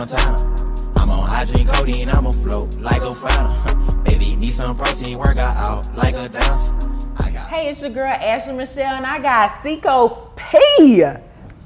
Montana. 0.00 0.38
I'm 0.96 1.10
on 1.10 1.18
high 1.18 1.44
codeine, 1.44 2.08
I'm 2.08 2.24
a 2.24 2.32
float 2.32 2.74
like 2.76 3.02
a 3.02 3.10
fountain. 3.10 4.02
Baby, 4.04 4.34
need 4.34 4.48
some 4.48 4.74
protein, 4.74 5.18
work 5.18 5.36
out 5.36 5.94
like 5.94 6.14
a 6.14 6.26
dancer. 6.26 6.74
I 7.18 7.30
got 7.30 7.50
Hey, 7.50 7.68
it's 7.68 7.82
your 7.82 7.90
girl 7.90 8.06
Ashley 8.06 8.54
Michelle, 8.54 8.94
and 8.94 9.04
I 9.04 9.18
got 9.18 9.62
Cico 9.62 10.32
P, 10.36 11.02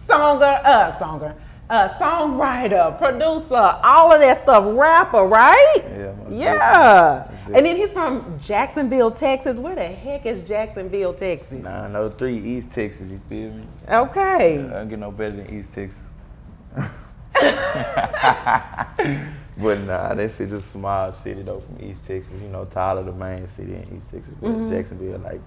songer, 0.09 0.61
uh, 0.65 0.99
songer, 0.99 1.37
uh, 1.71 1.89
songwriter, 1.91 2.99
producer, 2.99 3.79
all 3.85 4.13
of 4.13 4.19
that 4.19 4.43
stuff, 4.43 4.65
rapper, 4.67 5.23
right? 5.23 5.77
Yeah, 5.77 6.15
Yeah. 6.29 7.31
And 7.55 7.65
then 7.65 7.77
he's 7.77 7.93
from 7.93 8.41
Jacksonville, 8.43 9.13
Texas. 9.13 9.61
Where 9.61 9.77
the 9.77 9.87
heck 9.87 10.27
is 10.27 10.43
Jacksonville, 10.49 11.15
Texas? 11.15 11.63
903 11.63 12.37
East 12.37 12.73
Texas, 12.73 13.13
you 13.13 13.19
feel 13.19 13.53
me? 13.53 13.65
Okay. 13.89 14.59
I 14.59 14.69
don't 14.71 14.89
get 14.89 14.99
no 14.99 15.13
better 15.13 15.37
than 15.37 15.57
East 15.57 15.73
Texas. 15.73 16.11
but 19.59 19.79
nah, 19.81 20.15
that's 20.15 20.39
just 20.39 20.53
a 20.53 20.61
small 20.61 21.13
city 21.13 21.43
though 21.43 21.61
from 21.61 21.79
East 21.89 22.05
Texas. 22.05 22.41
You 22.41 22.49
know, 22.49 22.65
Tyler, 22.67 23.03
the 23.03 23.13
main 23.13 23.47
city 23.47 23.75
in 23.75 23.81
East 23.97 24.11
Texas, 24.11 24.35
but 24.41 24.49
Mm-hmm. 24.51 24.71
Jacksonville 24.71 25.19
like 25.19 25.41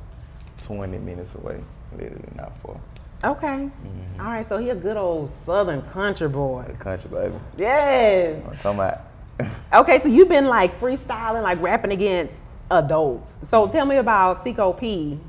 20 0.64 0.98
minutes 0.98 1.36
away, 1.36 1.60
literally 1.98 2.30
not 2.36 2.58
far. 2.62 2.80
Okay. 3.24 3.48
Mm-hmm. 3.48 4.22
All 4.22 4.28
right, 4.28 4.46
so 4.46 4.58
he 4.58 4.70
a 4.70 4.76
good 4.76 4.98
old 4.98 5.30
Southern 5.46 5.82
country 5.84 6.30
boy. 6.30 6.64
The 6.68 6.74
country, 6.74 7.10
baby. 7.10 7.36
Yes. 7.58 8.46
I'm 8.46 8.58
talking 8.58 8.80
about. 8.80 9.02
Okay, 9.74 10.00
so 10.00 10.08
you've 10.10 10.30
been 10.30 10.46
like 10.48 10.80
freestyling, 10.80 11.44
like 11.44 11.62
rapping 11.62 11.92
against 11.92 12.36
adults. 12.72 13.38
So 13.44 13.68
tell 13.68 13.86
me 13.86 13.98
about 13.98 14.44
Cico 14.44 14.74
P 14.74 15.20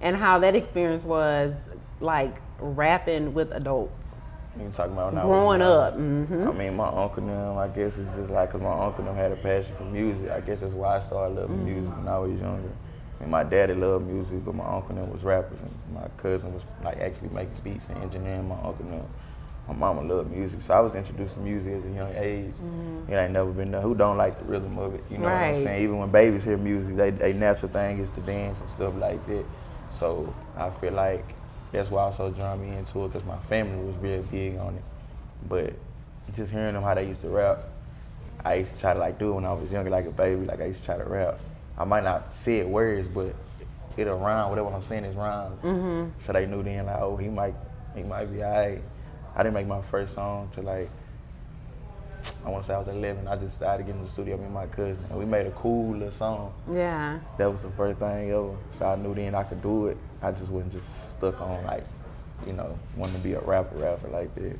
and 0.00 0.16
how 0.16 0.38
that 0.40 0.54
experience 0.54 1.04
was 1.04 1.52
like 2.00 2.36
rapping 2.58 3.32
with 3.34 3.50
adults. 3.52 4.13
You 4.58 4.70
talking 4.72 4.92
about 4.92 5.12
when 5.12 5.18
I 5.18 5.24
was 5.24 5.30
Growing 5.30 5.62
up, 5.62 5.94
mhm. 5.98 6.48
I 6.48 6.52
mean, 6.52 6.76
my 6.76 6.86
uncle 6.88 7.26
them, 7.26 7.58
I 7.58 7.66
guess 7.68 7.98
it's 7.98 8.16
just 8.16 8.30
like, 8.30 8.52
cause 8.52 8.60
my 8.60 8.72
uncle 8.86 9.04
them 9.04 9.16
had 9.16 9.32
a 9.32 9.36
passion 9.36 9.74
for 9.76 9.84
music. 9.84 10.30
I 10.30 10.40
guess 10.40 10.60
that's 10.60 10.74
why 10.74 10.96
I 10.96 11.00
started 11.00 11.34
loving 11.36 11.56
Mm-hmm. 11.56 11.74
music 11.74 11.96
when 11.96 12.08
I 12.08 12.18
was 12.18 12.30
younger. 12.40 12.70
And 13.20 13.30
my 13.30 13.42
daddy 13.42 13.74
loved 13.74 14.06
music, 14.06 14.44
but 14.44 14.54
my 14.54 14.64
uncle 14.66 14.94
them 14.94 15.10
was 15.10 15.22
rappers, 15.24 15.58
and 15.60 15.70
my 15.92 16.06
cousin 16.18 16.52
was 16.52 16.64
like 16.84 16.98
actually 17.00 17.30
making 17.30 17.54
beats 17.64 17.88
and 17.88 17.98
engineering. 17.98 18.46
My 18.48 18.54
uncle 18.56 18.84
them, 18.86 19.02
my 19.66 19.74
mama 19.74 20.02
loved 20.02 20.30
music, 20.30 20.60
so 20.60 20.74
I 20.74 20.80
was 20.80 20.94
introduced 20.94 21.34
to 21.34 21.40
music 21.40 21.74
at 21.74 21.84
a 21.84 21.90
young 21.90 22.14
age. 22.16 22.54
It 23.08 23.14
ain't 23.14 23.32
never 23.32 23.50
been 23.50 23.70
done. 23.72 23.82
Who 23.82 23.94
don't 23.94 24.16
like 24.16 24.38
the 24.38 24.44
rhythm 24.44 24.78
of 24.78 24.94
it? 24.94 25.02
You 25.10 25.18
know 25.18 25.24
what 25.30 25.32
Mm-hmm. 25.42 25.56
I'm 25.58 25.64
saying? 25.64 25.82
Even 25.82 25.98
when 25.98 26.10
babies 26.10 26.44
hear 26.44 26.56
music, 26.56 26.94
they, 26.96 27.10
they 27.10 27.32
natural 27.32 27.72
thing 27.72 27.98
is 27.98 28.10
to 28.12 28.20
dance 28.20 28.60
and 28.60 28.68
stuff 28.68 28.94
like 28.98 29.24
that. 29.26 29.44
So 29.90 30.32
I 30.56 30.70
feel 30.70 30.92
like 30.92 31.24
that's 31.74 31.90
why 31.90 32.02
I 32.02 32.04
also 32.04 32.30
drawn 32.30 32.60
me 32.60 32.76
into 32.76 33.04
it 33.04 33.12
because 33.12 33.26
my 33.26 33.36
family 33.38 33.84
was 33.84 33.96
real 33.96 34.22
big 34.22 34.56
on 34.58 34.76
it. 34.76 34.82
But 35.48 35.74
just 36.34 36.52
hearing 36.52 36.74
them 36.74 36.82
how 36.82 36.94
they 36.94 37.06
used 37.06 37.20
to 37.22 37.28
rap, 37.28 37.64
I 38.44 38.54
used 38.54 38.72
to 38.74 38.80
try 38.80 38.94
to 38.94 39.00
like 39.00 39.18
do 39.18 39.32
it 39.32 39.34
when 39.34 39.44
I 39.44 39.52
was 39.52 39.70
younger, 39.70 39.90
like 39.90 40.06
a 40.06 40.10
baby. 40.10 40.44
Like 40.44 40.60
I 40.60 40.66
used 40.66 40.80
to 40.80 40.84
try 40.86 40.96
to 40.96 41.04
rap. 41.04 41.38
I 41.76 41.84
might 41.84 42.04
not 42.04 42.32
say 42.32 42.58
it 42.58 42.68
words, 42.68 43.08
but 43.08 43.34
it'll 43.96 44.18
rhyme. 44.18 44.50
Whatever 44.50 44.68
I'm 44.68 44.82
saying 44.82 45.04
is 45.04 45.16
rhymes. 45.16 45.60
Mm-hmm. 45.62 46.20
So 46.20 46.32
they 46.32 46.46
knew 46.46 46.62
then 46.62 46.86
like, 46.86 47.00
oh, 47.00 47.16
he 47.16 47.28
might, 47.28 47.54
he 47.94 48.02
might 48.02 48.26
be 48.32 48.42
alright. 48.42 48.80
I 49.34 49.42
didn't 49.42 49.54
make 49.54 49.66
my 49.66 49.82
first 49.82 50.14
song 50.14 50.48
till 50.54 50.64
like 50.64 50.88
I 52.44 52.50
want 52.50 52.64
to 52.64 52.68
say 52.68 52.74
I 52.74 52.78
was 52.78 52.88
11. 52.88 53.26
I 53.26 53.36
just 53.36 53.56
started 53.56 53.84
getting 53.84 54.00
in 54.00 54.06
the 54.06 54.10
studio 54.10 54.36
with 54.36 54.50
my 54.50 54.66
cousin, 54.66 54.98
and 55.10 55.18
we 55.18 55.24
made 55.24 55.46
a 55.46 55.50
cool 55.52 55.92
little 55.92 56.10
song. 56.10 56.54
Yeah. 56.70 57.18
That 57.38 57.50
was 57.50 57.62
the 57.62 57.70
first 57.70 57.98
thing 57.98 58.30
ever. 58.30 58.54
So 58.70 58.86
I 58.86 58.96
knew 58.96 59.14
then 59.14 59.34
I 59.34 59.42
could 59.42 59.62
do 59.62 59.88
it. 59.88 59.96
I 60.24 60.32
just 60.32 60.50
wasn't 60.50 60.72
just 60.72 61.10
stuck 61.16 61.40
on 61.40 61.62
like, 61.64 61.84
you 62.46 62.52
know, 62.54 62.76
wanting 62.96 63.16
to 63.16 63.22
be 63.22 63.34
a 63.34 63.40
rapper, 63.40 63.76
rapper 63.76 64.08
like 64.08 64.34
that. 64.36 64.56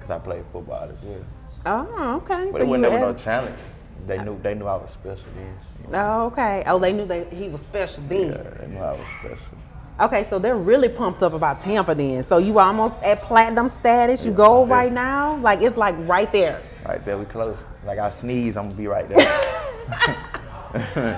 Cause 0.00 0.10
I 0.10 0.18
played 0.18 0.44
football 0.52 0.82
as 0.84 1.02
well. 1.02 1.24
Oh, 1.66 2.14
okay. 2.16 2.50
But 2.52 2.60
So 2.60 2.64
it 2.64 2.68
wasn't 2.68 2.92
no 3.00 3.14
challenge. 3.14 3.58
They 4.06 4.22
knew 4.22 4.38
they 4.42 4.54
knew 4.54 4.66
I 4.66 4.76
was 4.76 4.90
special 4.92 5.24
then. 5.34 5.58
you 5.84 5.92
know. 5.92 5.98
Oh, 6.22 6.26
okay. 6.26 6.62
Oh, 6.66 6.78
they 6.78 6.92
knew 6.92 7.04
that 7.06 7.32
he 7.32 7.48
was 7.48 7.60
special 7.62 8.04
then. 8.08 8.30
Yeah, 8.30 8.42
they 8.60 8.66
knew 8.68 8.78
I 8.78 8.92
was 8.92 9.06
special. 9.20 9.58
Okay, 10.00 10.22
so 10.22 10.38
they're 10.38 10.56
really 10.56 10.88
pumped 10.88 11.24
up 11.24 11.32
about 11.32 11.60
Tampa 11.60 11.92
then. 11.96 12.22
So 12.22 12.38
you 12.38 12.60
almost 12.60 12.94
at 13.02 13.22
platinum 13.22 13.72
status. 13.80 14.24
You 14.24 14.30
Yeah, 14.30 14.36
go 14.36 14.64
yeah. 14.64 14.72
right 14.72 14.92
now. 14.92 15.36
Like 15.38 15.60
it's 15.60 15.76
like 15.76 15.96
right 16.06 16.30
there. 16.30 16.60
Right 16.86 17.04
there, 17.04 17.18
we 17.18 17.24
close. 17.24 17.58
Like 17.84 17.98
I 17.98 18.08
sneeze, 18.10 18.56
I'm 18.56 18.66
gonna 18.66 18.76
be 18.76 18.86
right 18.86 19.08
there. 19.08 19.40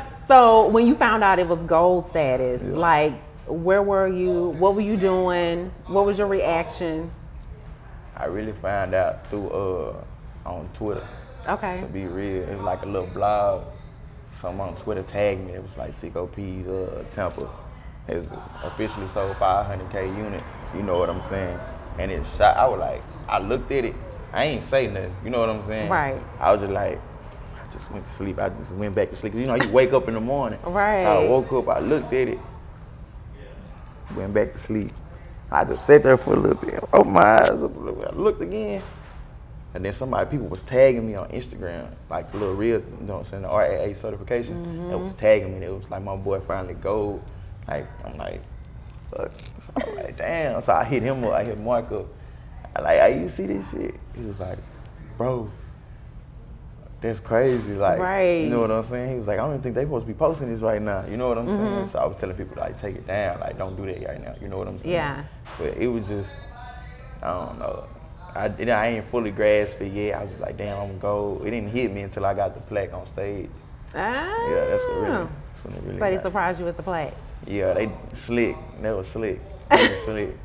So 0.27 0.69
when 0.69 0.87
you 0.87 0.95
found 0.95 1.25
out 1.25 1.41
it 1.41 1.49
was 1.49 1.59
gold 1.65 2.07
status, 2.07 2.63
Yeah. 2.63 2.79
like 2.79 3.15
where 3.51 3.83
were 3.83 4.09
you? 4.09 4.51
What 4.51 4.75
were 4.75 4.81
you 4.81 4.97
doing? 4.97 5.73
What 5.87 6.07
was 6.07 6.19
your 6.19 6.27
reaction? 6.27 7.11
I 8.17 8.27
really 8.27 8.53
found 8.53 8.95
out 8.95 9.29
through 9.29 9.49
uh 9.51 10.05
on 10.49 10.69
Twitter. 10.75 11.07
Okay. 11.49 11.81
To 11.81 11.87
be 11.87 12.05
real, 12.05 12.43
it 12.43 12.55
was 12.55 12.63
like 12.63 12.83
a 12.83 12.87
little 12.87 13.09
blog. 13.09 13.65
Someone 14.31 14.69
on 14.71 14.77
Twitter 14.77 15.03
tagged 15.03 15.45
me. 15.47 15.53
It 15.55 15.63
was 15.63 15.77
like 15.77 15.93
Cico 15.93 16.27
P's 16.27 16.67
uh, 16.67 17.05
Tampa 17.11 17.49
has 18.07 18.31
officially 18.63 19.09
sold 19.09 19.37
500k 19.37 20.17
units. 20.17 20.59
You 20.75 20.83
know 20.83 20.99
what 20.99 21.11
I'm 21.11 21.23
saying? 21.23 21.59
And 21.99 22.11
it 22.11 22.25
shot. 22.37 22.57
I 22.57 22.67
was 22.69 22.79
like, 22.79 23.03
I 23.29 23.39
looked 23.39 23.71
at 23.73 23.85
it. 23.85 23.95
I 24.33 24.45
ain't 24.45 24.63
say 24.63 24.87
nothing. 24.87 25.15
You 25.25 25.31
know 25.31 25.41
what 25.41 25.49
I'm 25.51 25.65
saying? 25.67 25.91
Right. 25.91 26.21
I 26.39 26.53
was 26.53 26.61
just 26.61 26.73
like, 26.73 27.01
I 27.61 27.73
just 27.73 27.91
went 27.91 28.05
to 28.05 28.11
sleep. 28.11 28.39
I 28.39 28.49
just 28.51 28.73
went 28.75 28.95
back 28.95 29.11
to 29.11 29.17
sleep. 29.17 29.35
You 29.35 29.47
know, 29.47 29.57
you 29.57 29.69
wake 29.71 29.93
up 29.93 30.07
in 30.09 30.15
the 30.15 30.21
morning. 30.21 30.59
Right. 30.65 31.03
So 31.03 31.25
I 31.25 31.29
woke 31.29 31.53
up. 31.53 31.69
I 31.69 31.81
looked 31.81 32.13
at 32.13 32.29
it. 32.29 32.39
Went 34.17 34.35
back 34.35 34.53
to 34.53 34.59
sleep. 34.59 34.91
I 35.51 35.65
just 35.65 35.87
sat 35.87 36.03
there 36.03 36.17
for 36.17 36.35
a 36.35 36.37
little 36.37 36.57
bit. 36.57 36.83
Opened 36.93 37.15
my 37.15 37.43
eyes 37.43 37.63
up 37.63 37.75
a 37.75 37.79
little 37.79 38.01
bit. 38.01 38.09
I 38.13 38.15
looked 38.15 38.41
again. 38.41 38.83
And 39.73 39.85
then 39.85 39.93
somebody, 39.93 40.29
people 40.29 40.49
was 40.49 40.65
tagging 40.65 41.07
me 41.07 41.15
on 41.15 41.29
Instagram, 41.29 41.89
like 42.09 42.33
little 42.35 42.55
real, 42.55 42.81
you 42.81 43.07
know 43.07 43.15
what 43.15 43.19
I'm 43.21 43.25
saying, 43.25 43.43
the 43.43 43.49
RIAA 43.49 43.97
certification. 43.97 44.81
It 44.91 44.99
was 44.99 45.13
mm-hmm. 45.13 45.21
tagging 45.21 45.61
me. 45.61 45.67
It 45.67 45.73
was 45.73 45.89
like 45.89 46.03
my 46.03 46.17
boy 46.17 46.41
finally 46.41 46.75
gold. 46.75 47.23
Like, 47.69 47.87
I'm 48.05 48.17
like, 48.17 48.43
fuck. 49.11 49.31
So 49.31 49.89
I'm 49.89 49.95
like, 49.95 50.17
damn. 50.17 50.61
So 50.63 50.73
I 50.73 50.85
hit 50.85 51.05
him 51.05 51.25
up. 51.25 51.35
I 51.35 51.45
hit 51.45 51.59
Mark 51.59 51.93
up. 51.93 52.07
I 52.75 52.81
like, 52.81 52.99
hey, 52.99 53.21
you 53.21 53.29
see 53.29 53.47
this 53.47 53.71
shit? 53.71 53.95
He 54.17 54.23
was 54.23 54.41
like, 54.41 54.59
bro, 55.17 55.49
that's 57.01 57.21
crazy. 57.21 57.75
Like, 57.75 57.99
Right. 57.99 58.43
you 58.45 58.51
know 58.51 58.61
what 58.61 58.71
I'm 58.71 58.83
saying? 58.83 59.11
He 59.13 59.17
was 59.17 59.27
like, 59.27 59.39
I 59.39 59.43
don't 59.43 59.51
even 59.53 59.63
think 59.63 59.75
they 59.75 59.85
supposed 59.85 60.07
to 60.07 60.13
be 60.13 60.17
posting 60.19 60.51
this 60.51 60.61
right 60.61 60.83
now. 60.83 61.05
You 61.09 61.17
know 61.17 61.29
what 61.29 61.39
I'm 61.39 61.49
saying? 61.57 61.87
So 61.87 61.99
I 61.99 62.07
was 62.07 62.17
telling 62.19 62.37
people 62.37 62.57
like, 62.61 62.79
take 62.81 62.95
it 62.97 63.07
down. 63.07 63.41
Like, 63.41 63.57
don't 63.59 63.77
do 63.77 63.87
that 63.87 64.07
right 64.07 64.23
now. 64.23 64.35
You 64.41 64.49
know 64.49 64.59
what 64.59 64.69
I'm 64.69 64.79
saying? 64.79 64.93
Yeah. 64.95 65.25
But 65.59 65.77
it 65.77 65.87
was 65.89 66.07
just, 66.07 66.33
I 67.23 67.33
don't 67.33 67.59
know. 67.59 67.85
I, 68.35 68.45
I 68.47 68.87
ain't 68.89 69.07
fully 69.11 69.31
grasped 69.31 69.81
it 69.83 69.93
yet. 69.93 70.17
I 70.19 70.23
was 70.23 70.31
just 70.31 70.41
like, 70.43 70.57
damn, 70.57 70.79
I'm 70.79 70.87
gonna 70.89 70.99
go. 71.01 71.43
It 71.45 71.51
didn't 71.51 71.71
hit 71.71 71.93
me 71.93 72.03
until 72.03 72.25
I 72.27 72.35
got 72.35 72.55
the 72.55 72.61
plaque 72.61 72.93
on 72.93 73.07
stage. 73.07 73.51
Ah. 73.95 74.49
Yeah, 74.51 74.65
that's 74.67 74.85
what 74.85 74.95
really. 74.97 75.11
That's 75.53 75.65
when 75.65 75.75
it 75.75 75.83
really 75.83 75.93
So 75.95 75.99
they 76.05 76.13
got- 76.13 76.23
surprised 76.23 76.61
you 76.61 76.67
with 76.67 76.77
the 76.77 76.83
plaque. 76.85 77.15
yeah, 77.47 77.73
they 77.73 77.91
slick. 78.15 78.57
They 78.81 78.93
was 78.93 79.09
slick. 79.09 79.41
They 79.71 79.77
was 79.89 79.99
slick. 80.05 80.37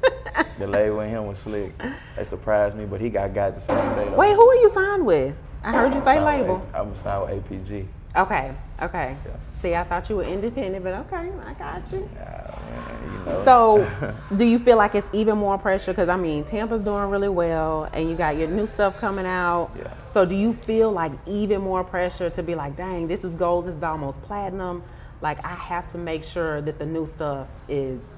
the 0.58 0.66
label 0.68 1.02
and 1.02 1.12
him 1.12 1.28
was 1.28 1.38
slick. 1.40 1.74
They 2.16 2.24
surprised 2.24 2.76
me, 2.76 2.86
but 2.86 3.00
he 3.02 3.10
got 3.10 3.34
got 3.36 3.54
the 3.54 3.62
same 3.62 3.78
day. 3.96 4.06
though. 4.10 4.16
Wait, 4.18 4.34
who 4.34 4.50
are 4.50 4.56
you 4.56 4.70
signed 4.70 5.06
with? 5.06 5.36
I 5.66 5.72
heard 5.72 5.94
you 5.96 6.00
say 6.00 6.20
label. 6.24 6.66
A- 6.74 6.78
I 6.78 6.82
was 6.82 7.00
signed 7.00 7.24
with 7.50 7.50
APG. 7.50 7.88
Okay, 8.16 8.54
okay. 8.82 9.18
Yeah. 9.26 9.32
See, 9.62 9.76
I 9.76 9.84
thought 9.84 10.10
you 10.10 10.18
were 10.18 10.24
independent, 10.24 10.84
but 10.84 10.94
okay, 10.94 11.30
I 11.46 11.54
got 11.56 11.92
you. 11.92 12.08
Yeah, 12.16 12.56
man, 12.70 13.12
you 13.12 13.26
know. 13.26 13.44
So, 13.44 14.16
do 14.38 14.46
you 14.46 14.58
feel 14.60 14.78
like 14.78 14.96
it's 14.96 15.10
even 15.12 15.38
more 15.38 15.58
pressure? 15.58 15.92
Because 15.92 16.08
I 16.08 16.16
mean, 16.16 16.44
Tampa's 16.46 16.82
doing 16.82 17.10
really 17.10 17.28
well, 17.30 17.90
and 17.92 18.10
you 18.10 18.16
got 18.16 18.38
your 18.38 18.48
new 18.48 18.68
stuff 18.68 18.98
coming 19.00 19.26
out. 19.26 19.72
Yeah. 19.78 19.92
So, 20.10 20.24
do 20.24 20.36
you 20.36 20.54
feel 20.54 20.92
like 20.92 21.12
even 21.26 21.62
more 21.62 21.84
pressure 21.84 22.30
to 22.30 22.44
be 22.44 22.56
like, 22.56 22.78
dang, 22.78 23.08
this 23.08 23.24
is 23.26 23.36
gold, 23.36 23.66
this 23.66 23.76
is 23.76 23.84
almost 23.84 24.22
platinum? 24.22 24.84
Like, 25.22 25.44
I 25.44 25.50
have 25.56 25.88
to 25.90 25.98
make 25.98 26.24
sure 26.24 26.62
that 26.62 26.78
the 26.80 26.86
new 26.86 27.08
stuff 27.08 27.48
is 27.68 28.16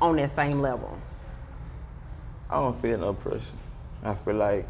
on 0.00 0.16
that 0.16 0.30
same 0.32 0.60
level. 0.60 0.98
I 2.50 2.56
don't 2.56 2.76
feel 2.82 2.98
no 2.98 3.14
pressure. 3.14 3.40
I 4.02 4.12
feel 4.14 4.34
like 4.34 4.66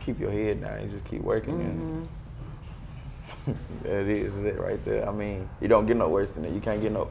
keep 0.00 0.18
your 0.20 0.30
head 0.30 0.60
down. 0.60 0.82
You 0.82 0.88
just 0.88 1.04
keep 1.04 1.22
working. 1.22 1.60
And 1.60 2.08
that 3.82 4.06
is 4.06 4.34
it 4.44 4.58
right 4.58 4.82
there. 4.84 5.08
I 5.08 5.12
mean, 5.12 5.48
you 5.60 5.68
don't 5.68 5.86
get 5.86 5.96
no 5.96 6.08
worse 6.08 6.32
than 6.32 6.42
that. 6.44 6.52
You 6.52 6.60
can't 6.60 6.80
get 6.80 6.92
no. 6.92 7.08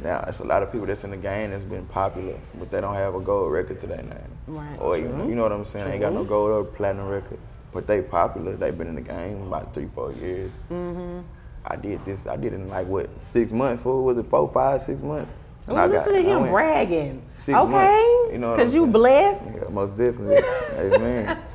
Now, 0.00 0.24
it's 0.26 0.40
a 0.40 0.44
lot 0.44 0.62
of 0.62 0.72
people 0.72 0.86
that's 0.86 1.04
in 1.04 1.10
the 1.10 1.16
game 1.16 1.50
that's 1.50 1.62
been 1.64 1.86
popular, 1.86 2.34
but 2.58 2.70
they 2.70 2.80
don't 2.80 2.94
have 2.94 3.14
a 3.14 3.20
gold 3.20 3.52
record 3.52 3.78
to 3.80 3.86
their 3.86 4.02
name. 4.02 4.18
Right. 4.48 4.76
Or 4.80 4.96
you, 4.96 5.08
True. 5.08 5.28
you 5.28 5.34
know 5.36 5.42
what 5.44 5.52
I'm 5.52 5.64
saying? 5.64 5.86
They 5.86 5.92
ain't 5.92 6.00
got 6.00 6.12
no 6.12 6.24
gold 6.24 6.50
or 6.50 6.64
platinum 6.64 7.06
record, 7.06 7.38
but 7.72 7.86
they 7.86 8.02
popular. 8.02 8.56
They've 8.56 8.76
been 8.76 8.88
in 8.88 8.96
the 8.96 9.00
game 9.00 9.42
about 9.42 9.72
three, 9.72 9.88
four 9.94 10.12
years. 10.12 10.52
Mm-hmm. 10.70 11.20
I 11.64 11.76
did 11.76 12.04
this. 12.04 12.26
I 12.26 12.36
did 12.36 12.52
it 12.52 12.56
in 12.56 12.68
like 12.68 12.86
what 12.88 13.08
six 13.22 13.52
months? 13.52 13.82
Four 13.82 14.04
was 14.04 14.18
it? 14.18 14.26
Four, 14.28 14.50
five, 14.52 14.80
six 14.80 15.00
months. 15.00 15.36
And 15.66 15.78
I 15.78 15.86
Ooh, 15.86 15.92
got- 15.92 16.04
to 16.06 16.22
him 16.22 16.48
bragging. 16.48 17.22
six 17.34 17.56
okay, 17.56 17.70
months. 17.70 18.32
You 18.32 18.38
know 18.38 18.50
what 18.50 18.52
I'm 18.54 18.58
because 18.58 18.74
you 18.74 18.86
blessed. 18.86 19.50
Yeah, 19.54 19.68
most 19.70 19.96
definitely. 19.96 20.38
Amen. 20.76 21.38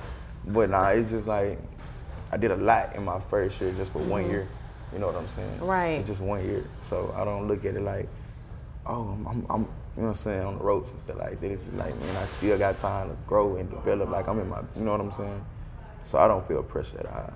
But 0.49 0.69
nah, 0.69 0.89
it's 0.89 1.11
just 1.11 1.27
like 1.27 1.59
I 2.31 2.37
did 2.37 2.51
a 2.51 2.55
lot 2.55 2.95
in 2.95 3.03
my 3.05 3.19
first 3.29 3.59
year 3.61 3.71
just 3.73 3.91
for 3.91 3.99
one 3.99 4.29
year. 4.29 4.47
You 4.93 4.99
know 4.99 5.07
what 5.07 5.15
I'm 5.15 5.27
saying? 5.27 5.49
Mm-hmm. 5.57 5.65
Right. 5.65 5.99
It's 5.99 6.09
just 6.09 6.21
one 6.21 6.43
year. 6.45 6.65
So 6.83 7.13
I 7.15 7.23
don't 7.23 7.47
look 7.47 7.63
at 7.65 7.75
it 7.75 7.81
like, 7.81 8.07
oh, 8.85 9.03
I'm, 9.09 9.27
I'm, 9.27 9.45
I'm 9.49 9.61
you 9.95 10.03
know 10.03 10.09
what 10.09 10.09
I'm 10.09 10.15
saying, 10.15 10.43
on 10.45 10.57
the 10.57 10.63
ropes 10.63 10.91
and 10.91 10.99
stuff 11.01 11.17
like 11.19 11.41
this. 11.41 11.65
It's 11.67 11.75
like, 11.75 11.99
man, 11.99 12.15
I 12.17 12.25
still 12.25 12.57
got 12.57 12.77
time 12.77 13.09
to 13.09 13.15
grow 13.27 13.57
and 13.57 13.69
develop. 13.69 14.09
Like 14.09 14.27
I'm 14.27 14.39
in 14.39 14.49
my, 14.49 14.61
you 14.75 14.83
know 14.83 14.91
what 14.91 15.01
I'm 15.01 15.11
saying? 15.11 15.45
So 16.03 16.17
I 16.17 16.27
don't 16.27 16.47
feel 16.47 16.63
pressure 16.63 16.99
at 16.99 17.05
all. 17.05 17.33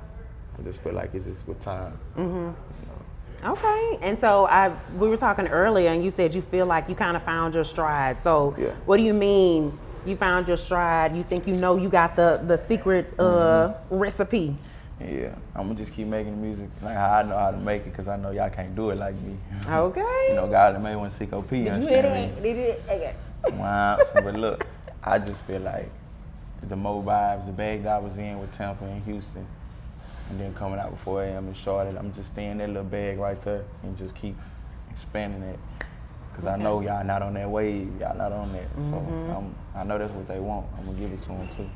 I 0.58 0.62
just 0.64 0.82
feel 0.82 0.94
like 0.94 1.14
it's 1.14 1.26
just 1.26 1.48
with 1.48 1.60
time. 1.60 1.98
Mm-hmm. 2.18 2.52
Okay, 3.46 3.98
and 4.02 4.18
so 4.18 4.46
I 4.48 4.72
we 4.98 5.10
were 5.10 5.18
talking 5.18 5.48
earlier, 5.48 5.90
and 5.90 6.04
you 6.04 6.12
said 6.12 6.34
you 6.34 6.42
feel 6.42 6.66
like 6.66 6.88
you 6.88 6.96
kind 6.96 7.18
of 7.18 7.24
found 7.24 7.56
your 7.56 7.66
stride. 7.66 8.22
So, 8.24 8.56
Yeah. 8.58 8.70
what 8.86 8.98
do 8.98 9.04
you 9.04 9.14
mean 9.14 9.78
you 10.06 10.16
found 10.16 10.48
your 10.48 10.58
stride? 10.58 11.16
You 11.16 11.24
think 11.24 11.48
you 11.48 11.56
know 11.56 11.78
you 11.78 11.90
got 11.90 12.16
the 12.16 12.42
the 12.46 12.58
secret 12.58 13.18
uh, 13.20 13.74
recipe? 13.90 14.56
Yeah, 15.00 15.36
I'm 15.56 15.68
gonna 15.68 15.76
just 15.76 15.92
keep 15.94 16.08
making 16.08 16.32
the 16.32 16.48
music 16.48 16.70
like 16.82 16.96
how 16.96 17.14
I 17.14 17.24
know 17.24 17.38
how 17.38 17.52
to 17.52 17.58
make 17.58 17.86
it, 17.86 17.94
cause 17.94 18.08
I 18.08 18.16
know 18.16 18.32
y'all 18.32 18.50
can't 18.50 18.76
do 18.76 18.92
it 18.92 18.98
like 18.98 19.16
me. 19.16 19.38
Okay. 19.68 20.26
You 20.30 20.36
know, 20.36 20.48
God 20.48 20.82
made 20.82 20.96
one 20.96 21.12
Cico 21.12 21.42
P. 21.42 21.64
Did 21.64 21.82
you 21.82 21.88
hear 21.88 22.02
that? 22.04 22.42
Did 22.42 22.58
you? 22.58 22.76
Okay. 22.90 23.16
Wow. 23.54 23.98
but 24.14 24.36
look, 24.36 24.66
I 25.04 25.20
just 25.20 25.42
feel 25.42 25.62
like 25.62 25.90
the 26.70 26.76
Mo 26.76 27.02
vibes, 27.02 27.46
the 27.46 27.52
bag 27.52 27.84
that 27.84 27.96
I 27.96 27.98
was 27.98 28.18
in 28.18 28.40
with 28.40 28.56
Tampa 28.56 28.86
and 28.86 29.04
Houston, 29.04 29.46
and 30.30 30.40
then 30.40 30.54
coming 30.54 30.80
out 30.80 30.92
before 30.92 31.24
AM 31.24 31.48
in 31.48 31.54
Charlotte, 31.54 31.98
I'm 31.98 32.14
just 32.14 32.32
staying 32.32 32.60
that 32.60 32.70
little 32.70 32.84
bag 32.84 33.18
right 33.18 33.42
there 33.44 33.66
and 33.84 33.98
just 33.98 34.16
keep 34.16 34.36
expanding 34.92 35.42
it. 35.44 35.60
Cause 36.36 36.46
I 36.46 36.56
know 36.58 36.82
y'all 36.82 37.04
not 37.04 37.22
on 37.22 37.36
that 37.36 37.50
wave, 37.50 37.92
y'all 38.00 38.18
not 38.18 38.32
on 38.32 38.52
that. 38.54 38.68
So 38.80 38.92
mm-hmm. 38.92 39.32
I'm, 39.32 39.56
I 39.76 39.84
know 39.84 39.98
that's 39.98 40.14
what 40.14 40.28
they 40.28 40.40
want. 40.40 40.66
I'm 40.78 40.86
gonna 40.86 40.98
give 40.98 41.12
it 41.12 41.22
to 41.22 41.28
them 41.28 41.48
too. 41.56 41.70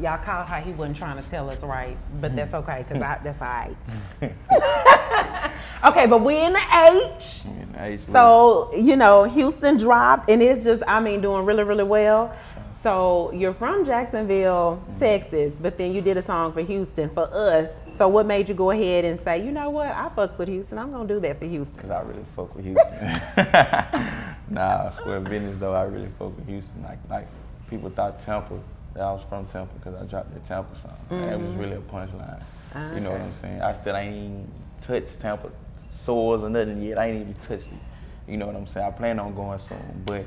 Y'all 0.00 0.18
caught 0.18 0.46
how 0.46 0.60
he 0.60 0.70
wasn't 0.70 0.96
trying 0.96 1.20
to 1.20 1.28
tell 1.28 1.50
us 1.50 1.62
right, 1.64 1.96
but 2.20 2.34
that's 2.36 2.50
hmm. 2.50 2.56
okay, 2.56 2.84
cause 2.88 3.02
I, 3.02 3.18
that's 3.22 3.42
all 3.42 3.48
right. 3.48 3.76
Hmm. 4.20 5.88
okay, 5.88 6.06
but 6.06 6.20
we 6.20 6.36
in 6.36 6.52
the 6.52 6.58
H. 6.58 7.44
And 7.46 7.76
I 7.76 7.88
used 7.88 8.06
to 8.06 8.12
So, 8.12 8.70
you 8.76 8.94
know, 8.94 9.24
Houston 9.24 9.76
dropped 9.76 10.30
and 10.30 10.40
it's 10.40 10.62
just, 10.62 10.84
I 10.86 11.00
mean, 11.00 11.20
doing 11.20 11.44
really, 11.44 11.64
really 11.64 11.82
well. 11.82 12.32
So 12.80 13.32
you're 13.32 13.54
from 13.54 13.84
Jacksonville, 13.84 14.80
mm-hmm. 14.80 14.94
Texas, 14.94 15.56
but 15.60 15.76
then 15.76 15.92
you 15.92 16.00
did 16.00 16.16
a 16.16 16.22
song 16.22 16.52
for 16.52 16.60
Houston 16.60 17.10
for 17.10 17.28
us. 17.32 17.72
So 17.92 18.06
what 18.06 18.24
made 18.24 18.48
you 18.48 18.54
go 18.54 18.70
ahead 18.70 19.04
and 19.04 19.18
say, 19.18 19.44
you 19.44 19.50
know 19.50 19.68
what, 19.70 19.88
I 19.88 20.08
fucks 20.16 20.38
with 20.38 20.46
Houston. 20.48 20.78
I'm 20.78 20.92
gonna 20.92 21.08
do 21.08 21.18
that 21.18 21.40
for 21.40 21.46
Houston. 21.46 21.76
Cause 21.80 21.90
I 21.90 22.02
really 22.02 22.24
fuck 22.36 22.54
with 22.54 22.64
Houston. 22.64 24.34
nah, 24.54 24.90
square 24.90 25.18
business 25.20 25.56
though. 25.58 25.74
I 25.74 25.82
really 25.84 26.08
fuck 26.20 26.36
with 26.36 26.46
Houston. 26.46 26.84
Like, 26.84 26.98
like 27.10 27.26
people 27.68 27.90
thought 27.90 28.20
Tampa 28.20 28.60
that 28.94 29.02
I 29.02 29.10
was 29.10 29.24
from 29.24 29.46
Tampa 29.46 29.74
because 29.74 30.00
I 30.00 30.04
dropped 30.04 30.32
the 30.32 30.40
Tampa 30.40 30.76
song. 30.76 30.96
And 31.10 31.24
That 31.24 31.38
was 31.40 31.48
mm-hmm. 31.48 31.58
really 31.58 31.76
a 31.76 31.80
punchline. 31.80 32.42
You 32.94 33.00
know 33.00 33.10
what 33.10 33.20
I'm 33.20 33.32
saying? 33.32 33.60
I 33.60 33.72
still 33.72 33.96
ain't 33.96 34.48
touched 34.80 35.20
Tampa 35.20 35.50
sores 35.88 36.44
or 36.44 36.50
nothing 36.50 36.80
yet. 36.80 36.98
I 36.98 37.06
ain't 37.06 37.22
even 37.22 37.34
touched 37.34 37.72
it. 37.72 38.30
You 38.30 38.36
know 38.36 38.46
what 38.46 38.54
I'm 38.54 38.68
saying? 38.68 38.86
I 38.86 38.90
plan 38.92 39.18
on 39.18 39.34
going 39.34 39.58
soon, 39.58 40.02
but 40.06 40.24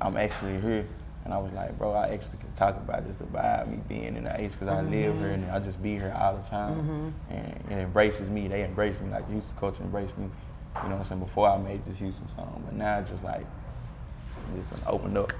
I'm 0.00 0.16
actually 0.16 0.58
here. 0.60 0.86
And 1.24 1.34
I 1.34 1.38
was 1.38 1.52
like, 1.52 1.76
bro, 1.78 1.92
I 1.92 2.08
actually 2.08 2.38
can 2.38 2.52
talk 2.54 2.76
about 2.76 3.06
this 3.06 3.20
about 3.20 3.68
me 3.70 3.78
being 3.88 4.16
in 4.16 4.24
the 4.24 4.40
H 4.40 4.52
because 4.52 4.68
I 4.68 4.76
mm-hmm. 4.76 4.90
live 4.90 5.18
here 5.18 5.30
and 5.30 5.50
I 5.50 5.58
just 5.58 5.82
be 5.82 5.90
here 5.90 6.14
all 6.18 6.36
the 6.36 6.42
time. 6.42 6.74
Mm-hmm. 6.74 7.34
And 7.34 7.72
it 7.72 7.82
embraces 7.82 8.30
me. 8.30 8.48
They 8.48 8.64
embrace 8.64 8.98
me 9.00 9.10
like 9.10 9.26
the 9.26 9.34
Houston 9.34 9.56
culture 9.58 9.82
embraced 9.82 10.16
me. 10.16 10.24
You 10.24 10.82
know 10.84 10.96
what 10.96 10.98
I'm 11.00 11.04
saying? 11.04 11.20
Before 11.20 11.48
I 11.48 11.58
made 11.58 11.84
this 11.84 11.98
Houston 11.98 12.26
song, 12.26 12.62
but 12.64 12.74
now 12.74 13.00
it's 13.00 13.10
just 13.10 13.24
like 13.24 13.44
it's 14.56 14.70
just 14.70 14.86
opened 14.86 15.18
up. 15.18 15.32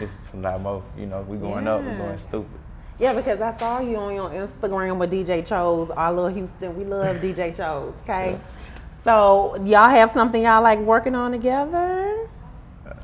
It's 0.00 0.12
a 0.34 0.36
lot 0.36 0.60
more. 0.60 0.84
You 0.96 1.06
know, 1.06 1.22
we 1.22 1.36
going 1.36 1.66
up, 1.66 1.80
we 1.80 1.88
Yeah. 1.88 1.98
going 1.98 2.18
stupid. 2.18 2.60
Yeah, 2.98 3.12
because 3.12 3.40
I 3.40 3.50
saw 3.56 3.80
you 3.80 3.96
on 3.96 4.14
your 4.14 4.30
Instagram 4.30 4.98
with 4.98 5.10
DJ 5.10 5.44
Chose. 5.44 5.90
I 5.96 6.10
love 6.10 6.34
Houston. 6.34 6.76
We 6.76 6.84
love 6.84 7.16
DJ 7.16 7.56
Chose, 7.56 7.92
okay? 8.02 8.38
So 9.02 9.56
y'all 9.64 9.90
have 9.90 10.12
something 10.12 10.42
y'all 10.42 10.62
like 10.62 10.78
working 10.78 11.14
on 11.14 11.32
together? 11.32 12.28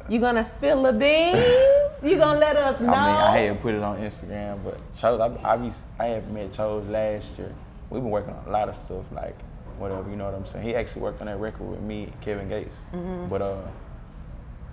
You 0.09 0.21
gonna 0.21 0.45
spill 0.45 0.83
the 0.85 0.93
beans? 0.93 1.70
You 2.03 2.17
gonna 2.17 2.39
let 2.41 2.57
us 2.57 2.81
know? 2.81 2.89
I 2.89 3.13
mean, 3.13 3.21
I 3.23 3.37
hadn't 3.39 3.59
put 3.59 3.75
it 3.75 3.83
on 3.83 3.99
Instagram, 3.99 4.63
but 4.65 4.79
Chose, 4.97 5.21
I, 5.21 5.53
I, 5.53 5.57
be, 5.57 5.71
I 5.99 6.07
had 6.07 6.33
met 6.33 6.53
Chose 6.53 6.87
last 6.89 7.27
year. 7.39 7.53
We've 7.91 8.03
been 8.03 8.11
working 8.11 8.33
on 8.35 8.45
a 8.47 8.51
lot 8.51 8.69
of 8.69 8.77
stuff, 8.77 9.05
like 9.13 9.37
whatever, 9.79 10.09
you 10.09 10.17
know 10.17 10.25
what 10.27 10.35
I'm 10.35 10.47
saying. 10.47 10.65
He 10.65 10.75
actually 10.75 11.03
worked 11.03 11.21
on 11.21 11.27
that 11.27 11.39
record 11.39 11.69
with 11.71 11.81
me, 11.81 12.11
Kevin 12.21 12.49
Gates. 12.49 12.79
Mm-hmm. 12.95 13.29
But 13.29 13.43
uh, 13.43 13.57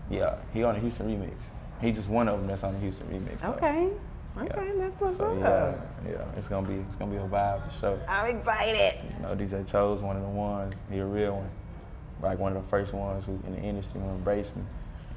yeah, 0.10 0.36
he 0.54 0.64
on 0.64 0.76
the 0.76 0.80
Houston 0.80 1.08
remix. 1.10 1.46
He 1.82 1.92
just 1.92 2.10
one 2.10 2.28
of 2.30 2.38
them 2.40 2.48
that's 2.48 2.64
on 2.64 2.74
the 2.74 2.80
Houston 2.80 3.08
remix. 3.08 3.42
so, 3.42 3.48
Okay. 3.54 3.90
yeah. 4.38 4.44
Okay, 4.44 4.72
that's 4.78 5.02
what's 5.02 5.18
So 5.18 5.32
up. 5.32 5.40
yeah, 6.06 6.12
yeah, 6.12 6.26
it's 6.38 6.48
gonna 6.48 6.68
be 6.68 6.76
it's 6.76 6.96
gonna 6.96 7.12
be 7.12 7.18
a 7.18 7.22
vibe 7.28 7.66
for 7.72 7.80
sure. 7.80 8.00
I'm 8.08 8.38
excited. 8.38 8.94
You 9.20 9.26
know, 9.26 9.36
DJ 9.36 9.68
Chose 9.70 10.02
one 10.02 10.16
of 10.16 10.22
the 10.22 10.30
ones. 10.30 10.76
He 10.92 11.00
a 11.00 11.06
real 11.06 11.38
one, 11.38 11.50
like 12.22 12.38
one 12.40 12.56
of 12.56 12.64
the 12.64 12.70
first 12.70 12.94
ones 12.94 13.26
who 13.26 13.40
in 13.48 13.54
the 13.56 13.62
industry 13.62 14.00
who 14.00 14.08
embraced 14.10 14.56
me, 14.56 14.62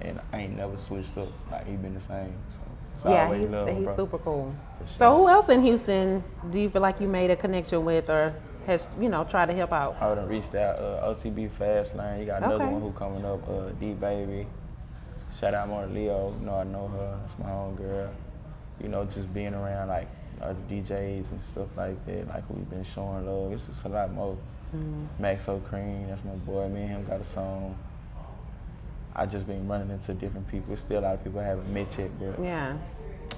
and 0.02 0.20
I 0.32 0.38
ain't 0.42 0.56
never 0.56 0.76
switched 0.76 1.16
up. 1.18 1.28
Like 1.50 1.66
he 1.66 1.76
been 1.76 1.94
the 1.94 2.00
same. 2.00 2.32
So, 2.50 2.58
so 2.96 3.10
yeah, 3.10 3.24
always 3.24 3.42
he's, 3.42 3.50
love 3.52 3.68
him, 3.68 3.76
he's 3.76 3.84
bro. 3.86 3.96
super 3.96 4.18
cool. 4.18 4.54
For 4.80 4.86
So 4.98 5.16
who 5.16 5.28
else 5.28 5.48
in 5.48 5.62
Houston 5.62 6.22
do 6.50 6.60
you 6.60 6.68
feel 6.70 6.82
like 6.82 7.00
you 7.00 7.08
made 7.08 7.30
a 7.30 7.36
connection 7.36 7.84
with 7.84 8.08
or 8.10 8.34
has, 8.66 8.88
you 9.00 9.08
know, 9.08 9.24
tried 9.24 9.46
to 9.46 9.54
help 9.54 9.72
out? 9.72 9.96
I 10.00 10.08
would 10.08 10.18
have 10.18 10.28
reached 10.28 10.54
out. 10.54 10.78
Uh, 10.78 11.14
OTB 11.14 11.50
Fastlane. 11.58 12.20
You 12.20 12.26
got 12.26 12.42
another 12.42 12.64
Okay. 12.64 12.72
one 12.72 12.82
who 12.82 12.92
coming 12.92 13.24
up. 13.24 13.48
Uh, 13.48 13.70
D 13.80 13.92
Baby. 13.94 14.46
Shout 15.38 15.54
out 15.54 15.68
Monaleo. 15.68 16.34
You 16.40 16.46
know 16.46 16.54
I 16.56 16.64
know 16.64 16.88
her. 16.88 17.18
That's 17.22 17.38
my 17.38 17.50
own 17.50 17.74
girl. 17.76 18.10
You 18.82 18.88
know, 18.88 19.04
just 19.04 19.32
being 19.32 19.54
around 19.54 19.88
like 19.88 20.08
other 20.42 20.56
DJs 20.70 21.30
and 21.32 21.40
stuff 21.42 21.68
like 21.76 22.04
that. 22.06 22.28
Like 22.28 22.44
we've 22.50 22.68
been 22.68 22.84
showing 22.84 23.26
love. 23.26 23.52
It's 23.52 23.66
just 23.66 23.84
a 23.84 23.88
lot 23.88 24.12
more. 24.12 24.36
Maxo 25.20 25.60
Kream. 25.62 26.08
That's 26.08 26.24
my 26.24 26.32
boy. 26.46 26.68
Me 26.68 26.82
and 26.82 26.90
him 26.90 27.04
got 27.04 27.20
a 27.20 27.24
song. 27.24 27.76
I 29.14 29.26
just 29.26 29.46
been 29.46 29.66
running 29.66 29.90
into 29.90 30.14
different 30.14 30.48
people. 30.48 30.76
Still 30.76 31.00
a 31.00 31.02
lot 31.02 31.14
of 31.14 31.24
people 31.24 31.40
I 31.40 31.44
haven't 31.44 31.72
met 31.72 31.98
yet, 31.98 32.10
but 32.18 32.42
Yeah. 32.42 32.74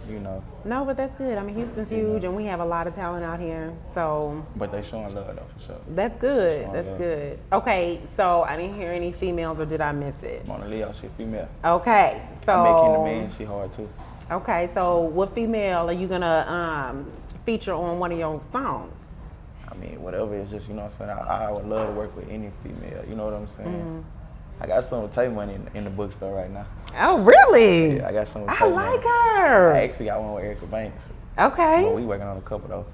you 0.09 0.19
know, 0.19 0.43
No, 0.65 0.85
but 0.85 0.97
that's 0.97 1.15
good. 1.15 1.39
I 1.39 1.43
mean, 1.43 1.55
Houston's 1.55 1.91
huge 1.91 2.25
and 2.25 2.37
we 2.37 2.45
have 2.47 2.61
a 2.61 2.65
lot 2.65 2.87
of 2.87 2.95
talent 2.95 3.25
out 3.25 3.41
here. 3.41 3.73
So 3.95 4.45
but 4.57 4.73
they 4.73 4.83
showing 4.83 5.15
love 5.15 5.35
though 5.37 5.43
for 5.57 5.61
sure. 5.65 5.77
that's 5.95 6.19
good. 6.19 6.73
That's 6.73 6.89
yeah. 6.89 6.99
good. 6.99 7.39
Okay, 7.53 8.01
so 8.17 8.43
I 8.43 8.57
didn't 8.57 8.77
hear 8.77 8.91
any 8.91 9.13
females 9.13 9.61
or 9.61 9.65
did 9.65 9.81
I 9.81 9.93
miss 9.93 10.15
it? 10.23 10.47
Monaleo, 10.47 10.93
she 10.93 11.09
female. 11.17 11.49
Okay, 11.65 12.23
so 12.45 12.63
met 12.63 12.73
Kendra 12.73 13.05
Man. 13.05 13.31
She 13.37 13.45
hard 13.45 13.73
too. 13.73 13.89
Okay, 14.31 14.71
so 14.75 15.01
what 15.01 15.35
female 15.35 15.89
are 15.89 15.93
you 15.93 16.07
gonna 16.09 16.47
um, 16.49 17.11
feature 17.45 17.75
on 17.75 17.99
one 17.99 18.13
of 18.13 18.19
your 18.19 18.43
songs? 18.45 18.99
I 19.71 19.75
mean, 19.77 20.03
whatever. 20.03 20.35
It's 20.37 20.51
just, 20.51 20.69
you 20.69 20.75
know 20.75 20.83
what 20.83 20.93
I'm 20.93 20.99
saying? 20.99 21.11
I, 21.11 21.45
I 21.47 21.51
would 21.51 21.67
love 21.67 21.89
to 21.89 21.95
work 21.95 22.15
with 22.15 22.29
any 22.29 22.51
female. 22.63 23.05
You 23.09 23.15
know 23.15 23.25
what 23.25 23.35
I'm 23.35 23.47
saying? 23.49 23.69
Mm-hmm. 23.69 24.22
I 24.63 24.67
got 24.69 24.89
some 24.89 25.03
with 25.03 25.13
Tay 25.15 25.27
Money 25.29 25.55
in, 25.55 25.69
in 25.75 25.85
the 25.85 25.91
bookstore 25.91 26.33
right 26.37 26.49
now. 26.51 26.65
Oh, 26.97 27.19
really? 27.19 27.97
Yeah, 27.97 28.09
I 28.09 28.13
got 28.13 28.29
some 28.29 28.43
with 28.43 28.51
I 28.53 28.59
Tay 28.59 28.65
like 28.67 29.03
Money. 29.03 29.09
her. 29.09 29.73
I 29.75 29.83
actually 29.83 30.07
got 30.07 30.23
one 30.23 30.35
with 30.35 30.45
Erica 30.45 30.67
Banks. 30.67 31.05
Okay. 31.37 31.83
But 31.85 31.95
we 31.97 32.05
working 32.05 32.27
on 32.29 32.37
a 32.37 32.43
couple 32.43 32.69
though. 32.69 32.87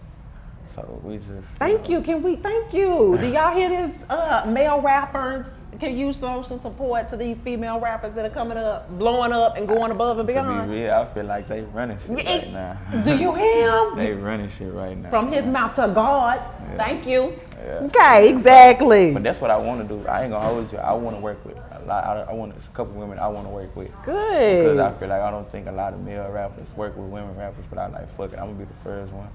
So 0.69 0.99
we 1.05 1.19
just. 1.19 1.47
Thank 1.59 1.91
you. 1.91 2.01
Can 2.01 2.23
we? 2.23 2.37
Thank 2.37 2.73
you. 2.73 3.19
Do 3.21 3.27
y'all 3.33 3.55
hear 3.55 3.69
this? 3.69 3.91
Uh, 4.09 4.45
male 4.49 4.81
rappers 4.81 5.45
can 5.79 5.97
use 5.97 6.17
social 6.17 6.59
support 6.61 7.09
to 7.11 7.17
these 7.19 7.37
female 7.39 7.79
rappers 7.79 8.15
that 8.15 8.25
are 8.25 8.31
coming 8.31 8.57
up, 8.59 8.89
blowing 8.99 9.33
up, 9.33 9.57
and 9.59 9.69
going 9.69 9.91
above 9.93 10.19
and 10.19 10.27
To 10.27 10.35
be 10.35 10.41
beyond. 10.41 10.71
real, 10.71 10.93
I 10.93 11.05
feel 11.05 11.25
like 11.27 11.47
they 11.47 11.61
running 11.61 11.99
shit 12.07 12.25
right 12.27 12.51
now. 12.53 12.79
Do 13.05 13.15
you 13.17 13.35
hear 13.35 13.85
him? 13.91 13.97
they 13.97 14.13
running 14.13 14.51
shit 14.51 14.73
right 14.73 14.97
now. 14.97 15.11
From 15.11 15.31
his 15.31 15.45
mouth 15.45 15.75
to 15.77 15.89
God. 15.95 16.41
Yeah. 16.71 16.77
Thank 16.77 17.07
you. 17.07 17.39
Yeah. 17.59 17.87
Okay, 17.87 18.29
exactly. 18.29 19.13
But 19.13 19.23
that's 19.23 19.41
what 19.41 19.51
I 19.51 19.57
want 19.57 19.87
to 19.87 19.97
do. 19.97 20.07
I 20.07 20.23
ain't 20.23 20.31
gonna 20.31 20.47
hold 20.47 20.73
you. 20.73 20.79
I 20.79 20.93
want 20.93 21.17
to 21.17 21.21
work 21.21 21.45
with 21.45 21.57
a 21.57 21.85
lot. 21.87 22.05
I, 22.05 22.31
I 22.31 22.33
want 22.33 22.55
a 22.57 22.69
couple 22.71 22.95
women 22.95 23.19
I 23.19 23.29
want 23.29 23.47
to 23.47 23.51
work 23.51 23.75
with. 23.75 23.91
Good. 24.05 24.63
Because 24.63 24.79
I 24.79 24.93
feel 24.93 25.09
like 25.09 25.23
I 25.23 25.31
don't 25.31 25.51
think 25.51 25.67
a 25.67 25.73
lot 25.73 25.93
of 25.93 26.01
male 26.01 26.29
rappers 26.31 26.73
work 26.77 26.97
with 26.97 27.07
women 27.07 27.37
rappers, 27.37 27.65
but 27.69 27.79
I 27.79 27.89
like 27.89 28.17
fuck 28.17 28.33
it. 28.33 28.39
I'm 28.39 28.47
gonna 28.47 28.59
be 28.59 28.65
the 28.65 28.85
first 28.85 29.13
one. 29.13 29.29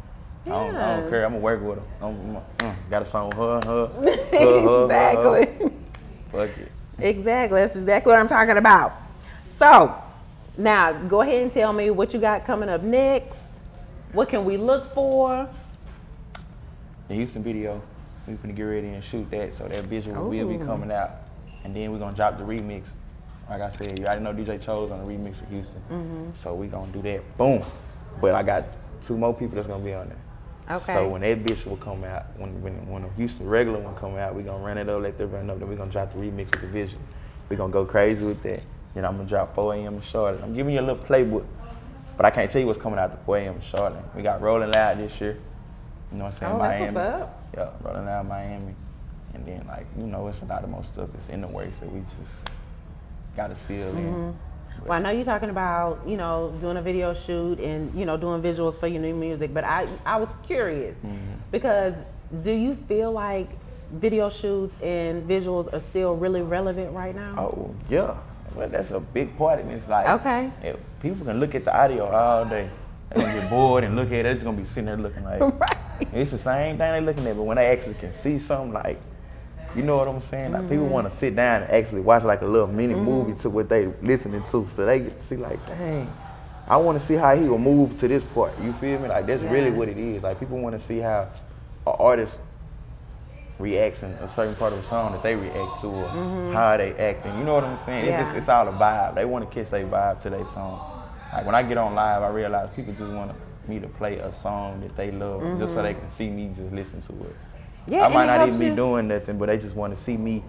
I, 0.46 0.50
don't, 0.50 0.76
I 0.76 0.96
don't 0.98 1.10
care. 1.10 1.26
I'm 1.26 1.32
gonna 1.32 1.44
work 1.44 1.62
with 1.62 1.78
them. 1.78 1.88
I'm, 2.02 2.36
I'm, 2.36 2.44
mm, 2.58 2.90
got 2.90 3.02
a 3.02 3.06
song 3.06 3.30
with 3.30 3.38
her, 3.38 3.56
and 3.56 3.64
her, 3.64 3.88
her, 3.88 4.16
her, 4.32 4.62
her, 4.62 4.62
her. 4.62 5.46
exactly. 5.46 5.72
Fuck 6.32 6.50
it. 6.58 6.72
Exactly. 7.00 7.62
That's 7.62 7.76
exactly 7.76 8.12
what 8.12 8.20
I'm 8.20 8.28
talking 8.28 8.58
about. 8.58 8.94
So, 9.58 9.96
now 10.58 10.94
go 10.94 11.22
ahead 11.22 11.42
and 11.44 11.52
tell 11.52 11.74
me 11.74 11.90
what 11.90 12.14
you 12.14 12.20
got 12.20 12.46
coming 12.46 12.70
up 12.70 12.84
next. 12.84 13.64
What 14.12 14.30
can 14.30 14.46
we 14.46 14.58
look 14.58 14.94
for? 14.94 15.50
The 17.08 17.16
Houston 17.16 17.44
video, 17.44 17.82
we 18.28 18.34
finna 18.36 18.56
get 18.56 18.64
ready 18.64 18.88
and 18.90 19.04
shoot 19.04 19.30
that, 19.32 19.54
so 19.54 19.68
that 19.68 19.84
visual 19.86 20.30
will 20.30 20.48
be 20.48 20.58
coming 20.58 20.92
out, 20.92 21.12
and 21.64 21.76
then 21.76 21.92
we're 21.92 22.00
gonna 22.00 22.16
drop 22.16 22.38
the 22.38 22.46
remix. 22.46 22.94
Like 23.50 23.62
I 23.62 23.70
said, 23.70 24.00
you 24.00 24.06
already 24.06 24.22
know 24.22 24.34
DJ 24.34 24.62
Chose 24.62 24.90
on 24.92 25.04
the 25.04 25.10
remix 25.12 25.36
for 25.36 25.46
Houston, 25.48 25.82
Mm-hmm. 25.92 26.30
so 26.34 26.56
we 26.56 26.68
gonna 26.68 26.92
do 26.92 27.02
that. 27.02 27.38
Boom. 27.38 27.62
But 28.22 28.36
I 28.36 28.44
got 28.44 28.66
two 29.06 29.18
more 29.18 29.34
people 29.34 29.56
that's 29.56 29.68
gonna 29.68 29.84
be 29.84 29.94
on 29.94 30.08
there. 30.08 30.78
Okay. 30.78 30.94
So 30.94 31.10
when 31.10 31.22
that 31.22 31.44
bitch 31.44 31.66
will 31.66 31.76
come 31.78 32.06
out, 32.06 32.26
when 32.38 32.62
when 32.62 32.74
when 32.88 33.02
the 33.04 33.10
Houston 33.18 33.48
regular 33.50 33.80
one 33.80 33.96
come 33.96 34.16
out, 34.16 34.34
we 34.34 34.44
gonna 34.44 34.64
run 34.64 34.78
it 34.78 34.88
up, 34.88 35.02
let 35.02 35.18
them 35.18 35.32
run 35.32 35.50
up, 35.50 35.60
then 35.60 35.68
we 35.68 35.76
gonna 35.76 35.92
drop 35.92 36.14
the 36.14 36.20
remix 36.20 36.52
with 36.52 36.62
the 36.62 36.68
vision. 36.68 37.00
We 37.50 37.58
gonna 37.58 37.74
go 37.74 37.84
crazy 37.84 38.24
with 38.24 38.42
that. 38.44 38.64
Then 38.94 39.04
I'm 39.06 39.18
gonna 39.18 39.28
drop 39.28 39.54
4 39.56 39.74
a.m. 39.76 39.96
in 39.96 40.02
Charlotte. 40.02 40.42
I'm 40.42 40.54
giving 40.54 40.74
you 40.76 40.80
a 40.80 40.86
little 40.88 41.04
playbook, 41.04 41.46
but 42.16 42.26
I 42.26 42.30
can't 42.30 42.50
tell 42.50 42.62
you 42.62 42.68
what's 42.68 42.80
coming 42.80 42.98
out 43.00 43.12
the 43.12 43.18
4 43.26 43.38
a.m. 43.40 43.56
in 43.56 43.62
Charlotte. 43.62 44.04
We 44.16 44.22
got 44.22 44.42
Rolling 44.42 44.72
Loud 44.72 45.00
this 45.00 45.20
year. 45.20 45.38
You 46.14 46.20
know 46.20 46.26
what 46.26 46.34
I'm 46.36 46.40
saying? 46.40 46.54
Oh, 46.54 46.60
that's 46.60 46.80
Miami. 46.80 46.96
what's 46.96 47.22
up. 47.24 47.44
Yeah, 47.58 47.70
Rolling 47.82 48.06
Loud 48.06 48.28
Miami. 48.30 48.76
And 49.34 49.46
then 49.48 49.66
like, 49.68 49.88
you 49.98 50.06
know, 50.06 50.28
it's 50.28 50.42
a 50.44 50.46
lot 50.46 50.64
of 50.64 50.70
more 50.70 50.84
stuff 50.84 51.10
that's 51.12 51.30
in 51.30 51.42
the 51.42 51.48
works 51.48 51.80
that 51.80 51.92
we 51.92 52.02
just 52.20 52.48
gotta 53.36 53.56
seal 53.56 53.88
in. 53.98 54.38
Well, 54.86 54.94
I 54.94 55.00
know 55.00 55.10
you're 55.10 55.24
talking 55.24 55.50
about 55.50 56.08
you 56.08 56.18
know 56.18 56.56
doing 56.60 56.78
a 56.78 56.82
video 56.84 57.14
shoot 57.16 57.60
and 57.60 57.94
you 57.98 58.06
know 58.06 58.16
doing 58.18 58.42
visuals 58.44 58.80
for 58.80 58.86
your 58.88 59.02
new 59.02 59.16
music, 59.16 59.54
but 59.56 59.64
I 59.64 59.88
I 60.06 60.18
was 60.18 60.30
curious 60.44 60.96
Mm-hmm. 60.98 61.18
because 61.52 61.96
do 62.44 62.52
you 62.52 62.76
feel 62.76 63.12
like 63.12 63.50
video 63.92 64.30
shoots 64.30 64.78
and 64.82 65.28
visuals 65.28 65.72
are 65.74 65.80
still 65.80 66.16
really 66.16 66.42
relevant 66.44 66.92
right 66.94 67.16
now? 67.16 67.36
Oh 67.38 67.76
yeah, 67.90 68.18
well 68.56 68.70
that's 68.70 68.92
a 68.92 69.00
big 69.00 69.36
part, 69.36 69.60
and 69.60 69.72
it's 69.72 69.88
like 69.90 70.08
Okay. 70.22 70.52
people 71.02 71.26
can 71.26 71.40
look 71.40 71.56
at 71.56 71.66
the 71.66 71.76
audio 71.76 72.06
all 72.06 72.46
day. 72.46 72.70
They're 73.10 73.26
gonna 73.26 73.42
get 73.42 73.50
bored 73.50 73.84
and 73.84 73.96
look 73.96 74.08
at 74.12 74.26
it. 74.26 74.28
It's 74.28 74.44
gonna 74.44 74.58
be 74.58 74.66
sitting 74.66 74.86
there 74.86 74.98
looking 74.98 75.24
like 75.24 75.40
Right. 75.60 75.78
it's 76.14 76.32
the 76.32 76.38
same 76.38 76.78
thing 76.78 76.92
they're 76.92 77.02
looking 77.02 77.26
at, 77.28 77.36
but 77.36 77.44
when 77.44 77.58
they 77.58 77.68
actually 77.68 77.96
can 77.96 78.14
see 78.14 78.40
something 78.40 78.74
like, 78.74 79.00
you 79.76 79.82
know 79.82 79.96
what 79.96 80.08
I'm 80.08 80.22
saying? 80.22 80.52
Like 80.52 80.64
people 80.70 80.86
Mm-hmm. 80.86 80.94
want 80.94 81.10
to 81.10 81.16
sit 81.16 81.36
down 81.36 81.64
and 81.64 81.72
actually 81.72 82.02
watch 82.02 82.24
like 82.24 82.42
a 82.42 82.46
little 82.46 82.68
mini 82.68 82.94
movie 82.96 83.34
to 83.42 83.50
what 83.50 83.70
they 83.70 83.88
listening 84.02 84.44
to, 84.44 84.68
so 84.70 84.86
they 84.86 85.00
get 85.00 85.14
to 85.14 85.20
see 85.22 85.38
like, 85.38 85.66
dang, 85.66 86.12
I 86.68 86.78
want 86.78 87.00
to 87.00 87.06
see 87.06 87.16
how 87.16 87.36
he 87.36 87.48
will 87.48 87.58
move 87.58 87.98
to 87.98 88.08
this 88.08 88.24
part. 88.24 88.54
You 88.62 88.72
feel 88.74 89.00
me? 89.00 89.08
Like 89.10 89.26
that's 89.26 89.44
really 89.44 89.72
what 89.72 89.90
it 89.90 89.98
is. 89.98 90.24
Like 90.24 90.40
people 90.40 90.58
want 90.60 90.80
to 90.80 90.86
see 90.86 91.00
how 91.00 91.28
an 91.88 91.96
artist 92.00 92.38
reacts 93.60 94.04
in 94.04 94.10
a 94.12 94.28
certain 94.28 94.56
part 94.56 94.74
of 94.74 94.80
a 94.80 94.84
song 94.84 95.12
that 95.14 95.24
they 95.24 95.36
react 95.36 95.82
to, 95.82 95.88
or 95.88 96.08
how 96.54 96.76
they 96.78 96.94
acting. 96.96 97.38
You 97.38 97.44
know 97.44 97.54
what 97.56 97.64
I'm 97.64 97.78
saying? 97.78 98.06
It's 98.06 98.18
just 98.18 98.30
Mm-hmm. 98.32 98.38
It's 98.38 98.50
all 98.50 98.68
a 98.68 98.72
vibe. 98.72 99.16
They 99.16 99.26
want 99.26 99.50
to 99.50 99.54
catch 99.54 99.72
their 99.72 99.86
vibe 99.86 100.22
to 100.22 100.30
their 100.30 100.46
song. 100.46 100.80
Like 101.32 101.46
when 101.46 101.56
I 101.56 101.64
get 101.64 101.78
on 101.78 101.96
live, 101.96 102.22
I 102.24 102.30
realize 102.30 102.70
people 102.76 102.94
just 102.94 103.12
want 103.12 103.32
me 103.68 103.80
to 103.80 103.88
play 103.88 104.18
a 104.18 104.32
song 104.32 104.82
that 104.82 104.96
they 104.96 105.12
love, 105.12 105.60
just 105.60 105.74
so 105.74 105.82
they 105.84 105.94
can 105.94 106.10
see 106.10 106.30
me 106.30 106.52
just 106.56 106.72
listen 106.72 107.02
to 107.02 107.12
it. 107.14 107.16
Mm-hmm. 107.18 107.94
Yeah, 107.94 108.06
I 108.06 108.08
might 108.10 108.26
not 108.28 108.38
helps 108.40 108.54
even 108.56 108.70
be 108.72 108.76
doing 108.76 109.08
nothing, 109.08 109.38
but 109.38 109.48
they 109.48 109.58
just 109.58 109.76
want 109.76 109.96
to 109.96 110.02
see 110.02 110.16
me 110.18 110.44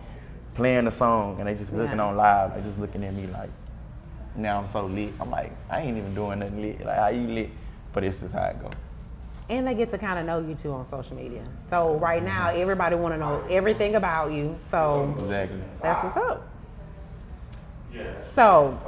playing 0.55 0.85
the 0.85 0.91
song, 0.93 1.39
and 1.39 1.49
they 1.49 1.55
just 1.55 1.73
looking 1.73 1.97
Yeah. 1.97 2.05
on 2.05 2.17
live. 2.17 2.55
They 2.55 2.61
just 2.63 2.79
looking 2.79 3.05
at 3.05 3.13
me 3.15 3.27
like, 3.27 3.51
now 4.37 4.59
I'm 4.59 4.67
so 4.67 4.87
lit. 4.87 5.13
I'm 5.21 5.31
like, 5.31 5.53
I 5.71 5.81
ain't 5.81 5.97
even 5.97 6.15
doing 6.15 6.39
nothing 6.41 6.61
lit. 6.63 6.85
Like 6.85 6.97
how 6.97 7.09
you 7.09 7.27
lit, 7.29 7.51
but 7.93 8.05
it's 8.05 8.21
just 8.21 8.35
how 8.35 8.45
it 8.45 8.61
go. 8.61 8.71
And 9.51 9.67
they 9.67 9.75
get 9.75 9.91
to 9.91 9.99
kind 9.99 10.19
of 10.19 10.25
know 10.25 10.39
you 10.39 10.55
too 10.55 10.73
on 10.73 10.85
social 10.87 11.17
media. 11.17 11.43
So 11.69 11.97
right 11.97 12.23
now, 12.23 12.49
everybody 12.49 12.97
want 12.97 13.15
to 13.15 13.19
know 13.19 13.45
everything 13.51 13.97
about 13.97 14.33
you. 14.33 14.57
So 14.71 15.15
Exactly. 15.19 15.61
that's 15.83 16.03
what's 16.03 16.17
up. 16.17 16.49
Yeah. 17.93 18.23
So 18.33 18.79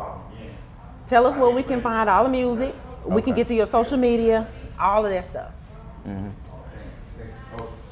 tell 1.07 1.27
us 1.27 1.37
where 1.37 1.51
we 1.51 1.63
can 1.63 1.81
find 1.81 2.09
all 2.09 2.25
the 2.25 2.31
music. 2.31 2.75
We 3.07 3.23
can 3.23 3.35
get 3.35 3.47
to 3.49 3.55
your 3.55 3.67
social 3.67 3.97
media, 3.97 4.47
all 4.79 5.05
of 5.05 5.11
that 5.11 5.29
stuff. 5.29 5.53
Mm-hmm. 6.07 6.29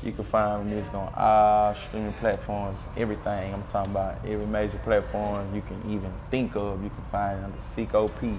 You 0.07 0.13
can 0.13 0.25
find 0.25 0.67
music 0.69 0.93
on 0.93 1.13
all 1.17 1.75
streaming 1.75 2.13
platforms, 2.15 2.79
everything. 2.97 3.55
I'm 3.55 3.63
talking 3.65 3.93
about 3.93 4.17
every 4.27 4.47
major 4.47 4.77
platform 4.79 5.55
you 5.55 5.63
can 5.63 5.81
even 5.91 6.13
think 6.31 6.57
of. 6.57 6.83
You 6.83 6.91
can 6.91 7.05
find 7.11 7.41
it 7.41 7.45
under 7.45 7.61
Cico 7.61 8.09
P, 8.09 8.39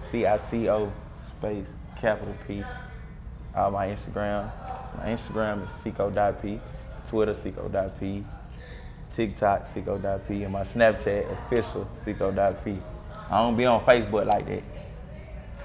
C 0.00 0.26
I 0.26 0.38
C 0.38 0.68
O 0.68 0.92
space 1.14 1.68
capital 2.00 2.34
P. 2.46 2.64
All 3.54 3.70
my 3.70 3.86
Instagrams. 3.86 4.50
My 4.96 5.06
Instagram 5.06 5.64
is 5.64 5.70
Cico.p, 5.70 6.60
Twitter 7.06 7.34
Cico.p, 7.34 8.24
TikTok 9.14 9.68
Cico.p, 9.68 10.42
and 10.42 10.52
my 10.52 10.62
Snapchat 10.62 11.30
official 11.30 11.88
Cico.p. 11.96 12.76
I 13.30 13.42
don't 13.42 13.56
be 13.56 13.66
on 13.66 13.80
Facebook 13.84 14.26
like 14.26 14.46
that. 14.46 14.62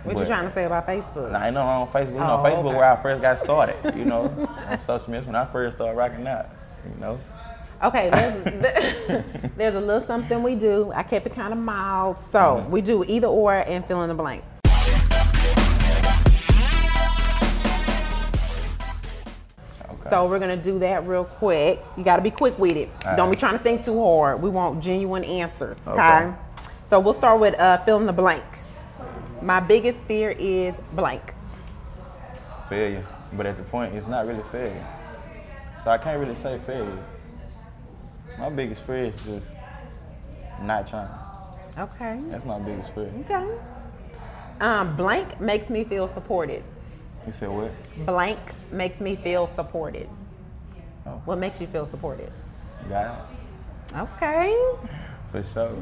What 0.03 0.17
you 0.17 0.25
trying 0.25 0.43
to 0.45 0.49
say 0.49 0.65
about 0.65 0.85
Facebook? 0.85 1.33
I 1.33 1.45
ain't 1.47 1.53
know 1.53 1.61
on 1.61 1.87
Facebook. 1.87 2.07
You 2.13 2.19
know, 2.19 2.39
Oh, 2.39 2.43
Facebook 2.43 2.65
okay. 2.65 2.75
where 2.75 2.91
I 2.91 3.01
first 3.01 3.21
got 3.21 3.39
started. 3.39 3.75
You 3.95 4.03
know, 4.05 4.23
on 4.69 4.79
social 4.79 5.09
media 5.09 5.25
when 5.25 5.35
I 5.35 5.45
first 5.45 5.77
started 5.77 5.97
rocking 5.97 6.27
out. 6.27 6.47
You 6.93 6.99
know, 6.99 7.19
Okay, 7.81 8.09
there's, 8.09 9.23
there's 9.57 9.75
a 9.75 9.79
little 9.79 10.01
something 10.01 10.41
we 10.43 10.55
do. 10.55 10.91
I 10.93 11.03
kept 11.03 11.25
it 11.25 11.33
kind 11.35 11.53
of 11.53 11.59
mild. 11.59 12.19
So 12.19 12.39
Mm-hmm. 12.39 12.71
we 12.71 12.81
do 12.81 13.03
either 13.05 13.27
or 13.27 13.53
and 13.55 13.85
fill 13.85 14.01
in 14.03 14.09
the 14.09 14.15
blank. 14.15 14.43
okay. 19.89 20.09
So 20.09 20.27
we're 20.27 20.39
gonna 20.39 20.57
do 20.57 20.79
that 20.79 21.05
real 21.07 21.25
quick. 21.25 21.83
You 21.97 22.03
gotta 22.03 22.21
be 22.21 22.31
quick 22.31 22.57
with 22.59 22.73
it. 22.75 22.89
All 23.05 23.15
Don't 23.15 23.31
be 23.31 23.37
trying 23.37 23.53
to 23.57 23.63
think 23.63 23.83
too 23.83 24.01
hard. 24.03 24.41
We 24.41 24.49
want 24.49 24.81
genuine 24.81 25.23
answers. 25.23 25.77
Okay. 25.87 26.01
Okay. 26.25 26.33
So 26.89 26.99
we'll 26.99 27.13
start 27.13 27.39
with 27.39 27.59
uh, 27.59 27.83
fill 27.85 27.97
in 27.97 28.05
the 28.05 28.13
blank. 28.13 28.43
My 29.43 29.59
biggest 29.59 30.05
fear 30.05 30.31
is 30.31 30.75
blank. 30.93 31.33
failure, 32.69 33.03
but 33.33 33.45
at 33.45 33.57
the 33.57 33.63
point, 33.63 33.93
it's 33.93 34.07
not 34.07 34.25
really 34.25 34.41
failure. 34.51 34.85
So 35.83 35.91
I 35.91 35.97
can't 35.97 36.17
really 36.17 36.35
say 36.35 36.57
failure. 36.59 37.03
My 38.39 38.49
biggest 38.49 38.83
fear 38.83 39.03
is 39.05 39.15
just 39.25 39.53
not 40.61 40.87
trying. 40.87 41.09
Okay. 41.77 42.19
That's 42.29 42.45
my 42.45 42.57
biggest 42.59 42.93
fear. 42.95 43.11
Okay. 43.25 43.57
Um, 44.61 44.95
blank 44.95 45.41
makes 45.41 45.69
me 45.69 45.83
feel 45.83 46.07
supported. 46.07 46.63
You 47.27 47.33
said 47.33 47.49
what? 47.49 47.71
Blank 48.05 48.39
makes 48.71 49.01
me 49.01 49.17
feel 49.17 49.45
supported. 49.45 50.07
Oh. 51.05 51.21
What 51.25 51.37
makes 51.37 51.59
you 51.59 51.67
feel 51.67 51.85
supported? 51.85 52.31
God, 52.87 53.17
Okay. 53.93 54.55
for 55.31 55.43
sure. 55.53 55.75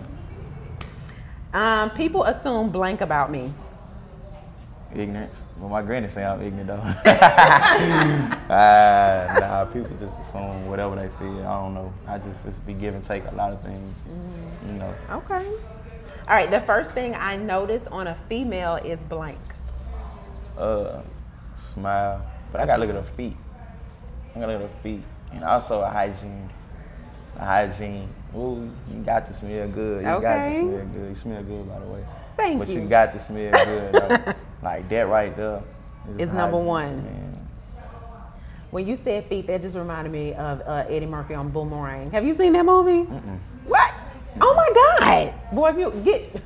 Um, 1.54 1.90
people 1.92 2.24
assume 2.26 2.70
blank 2.72 3.02
about 3.02 3.32
me. 3.32 3.54
Ignorance. 4.94 5.36
Well, 5.58 5.70
my 5.70 5.82
granny 5.82 6.10
say 6.10 6.24
I'm 6.26 6.42
ignorant 6.42 6.68
though. 6.68 6.84
Ah, 8.50 9.38
nah, 9.40 9.66
people 9.66 9.96
just 9.98 10.20
assume 10.20 10.68
whatever 10.68 10.96
they 10.96 11.10
feel. 11.18 11.40
I 11.48 11.62
don't 11.62 11.74
know. 11.74 11.94
I 12.08 12.18
just 12.18 12.46
it's 12.46 12.60
be 12.60 12.74
give 12.74 12.96
and 12.96 13.04
take 13.04 13.26
a 13.26 13.36
lot 13.36 13.54
of 13.54 13.62
things. 13.62 13.98
You 14.66 14.74
know. 14.74 14.94
Okay. 15.12 15.46
All 16.28 16.36
right. 16.36 16.52
The 16.52 16.62
first 16.62 16.92
thing 16.92 17.16
I 17.16 17.38
notice 17.38 17.88
on 17.88 18.08
a 18.08 18.16
female 18.28 18.76
is 18.76 19.04
blank. 19.06 19.40
uh, 20.58 21.02
smile. 21.74 22.26
But 22.52 22.62
I 22.62 22.66
gotta 22.66 22.82
look 22.82 22.90
at 22.90 22.96
her 22.96 23.12
feet. 23.16 23.38
I 24.36 24.40
gotta 24.40 24.54
look 24.54 24.62
at 24.64 24.70
her 24.70 24.82
feet. 24.84 25.04
And 25.32 25.44
also 25.44 25.82
a 25.82 25.90
hygiene. 25.90 26.50
A 27.38 27.46
hygiene. 27.46 28.10
Ooh, 28.36 28.70
you 28.94 29.02
got 29.04 29.26
to 29.28 29.34
smell 29.34 29.68
good. 29.68 30.00
You 30.00 30.22
got 30.22 30.50
to 30.50 30.54
smell 30.54 30.86
good. 30.94 31.10
You 31.10 31.16
smell 31.16 31.44
good, 31.44 31.70
by 31.70 31.80
the 31.80 31.86
way. 31.86 32.06
Thank 32.38 32.60
but 32.60 32.70
you. 32.70 32.82
you 32.82 32.88
got 32.88 33.12
to 33.14 33.20
smell 33.22 33.52
good. 33.52 33.94
though. 33.94 34.34
like 34.64 34.88
that 34.90 35.08
right 35.08 35.36
there. 35.36 35.62
It's 36.18 36.32
number 36.32 36.58
one. 36.58 37.04
Man. 37.04 37.48
When 38.72 38.88
you 38.88 38.96
said 38.96 39.26
feet, 39.26 39.48
that 39.48 39.62
just 39.62 39.76
reminded 39.76 40.14
me 40.14 40.34
of 40.34 40.62
uh, 40.62 40.86
Eddie 40.88 41.06
Murphy 41.06 41.34
on 41.34 41.50
Boomerang. 41.50 42.10
Have 42.12 42.26
you 42.26 42.34
seen 42.34 42.54
that 42.54 42.66
movie? 42.66 43.04
What? 43.68 44.06
Oh 44.40 44.54
my 44.56 44.70
God, 44.74 45.34
boy! 45.54 45.70
If 45.72 45.78
you 45.78 46.02
get, 46.04 46.42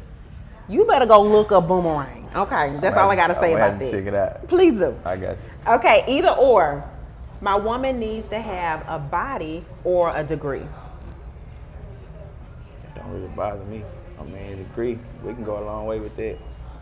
you 0.67 0.85
better 0.85 1.05
go 1.05 1.21
look 1.21 1.51
up 1.51 1.67
Boomerang. 1.67 2.27
Okay, 2.35 2.75
that's 2.81 2.97
all 2.97 3.11
I 3.11 3.15
gotta 3.15 3.35
say 3.35 3.53
about 3.53 3.77
that. 3.79 3.91
Check 3.91 4.05
it 4.07 4.15
out. 4.15 4.47
Please 4.47 4.79
do. 4.79 4.97
I 5.05 5.15
got 5.17 5.37
you. 5.37 5.73
Okay, 5.73 6.03
either 6.07 6.29
or. 6.29 6.83
My 7.41 7.55
woman 7.55 7.99
needs 7.99 8.29
to 8.29 8.39
have 8.39 8.83
a 8.87 8.97
body 8.97 9.63
or 9.83 10.15
a 10.15 10.23
degree. 10.23 10.63
It 13.35 13.37
don't 13.37 13.49
bother 13.49 13.65
me. 13.65 13.83
I 14.19 14.23
mean, 14.23 14.65
agree. 14.71 14.97
We 15.23 15.33
can 15.33 15.43
go 15.43 15.61
a 15.61 15.65
long 15.65 15.85
way 15.85 15.99
with 15.99 16.15
that. 16.15 16.37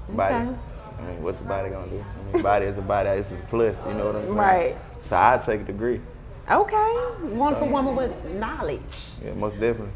Body. 0.10 0.36
Okay. 0.36 0.56
I 1.00 1.02
mean, 1.02 1.24
what's 1.24 1.40
the 1.40 1.46
body 1.46 1.70
gonna 1.70 1.90
do? 1.90 2.04
I 2.04 2.34
mean, 2.34 2.44
body 2.44 2.66
is 2.68 2.78
a 2.78 2.82
body. 2.82 3.10
This 3.10 3.32
is 3.32 3.40
a 3.40 3.44
plus. 3.44 3.78
You 3.88 3.94
know 3.94 4.08
what 4.08 4.16
I'm 4.16 4.24
saying? 4.24 4.36
Right. 4.36 4.78
So 5.10 5.16
I 5.16 5.42
take 5.44 5.62
a 5.62 5.64
degree. 5.64 6.02
Okay, 6.50 7.08
wants 7.22 7.62
a 7.62 7.66
woman 7.66 7.96
with 7.96 8.30
knowledge. 8.34 8.82
Yeah, 9.24 9.34
most 9.34 9.54
definitely. 9.54 9.94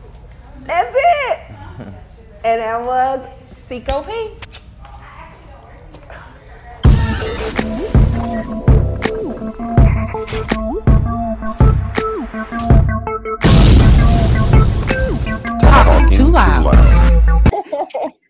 That's 0.61 0.95
it. 0.95 1.39
and 2.43 2.61
that 2.61 2.81
was 2.83 3.27
Cico 3.67 4.01
P. 4.01 4.33
Talk 16.17 16.25
too 16.25 16.31
loud. 16.31 18.13